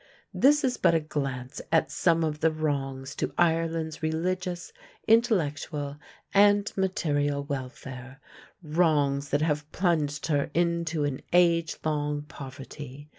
This 0.33 0.63
is 0.63 0.77
but 0.77 0.95
a 0.95 0.99
glance 0.99 1.61
at 1.71 1.91
some 1.91 2.23
of 2.23 2.39
the 2.39 2.49
wrongs 2.49 3.13
to 3.17 3.35
Ireland's 3.37 4.01
religious, 4.01 4.73
intellectual, 5.07 5.97
and 6.33 6.73
material 6.75 7.43
welfare, 7.43 8.19
wrongs 8.63 9.29
that 9.29 9.43
have 9.43 9.71
plunged 9.71 10.25
her 10.25 10.49
into 10.55 11.03
an 11.03 11.21
age 11.33 11.75
long 11.85 12.23
poverty. 12.23 13.09